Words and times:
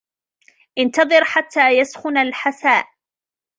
انتظر 0.77 1.23
حتى 1.23 1.69
يسخن 1.79 2.17
الحساء. 2.17 2.87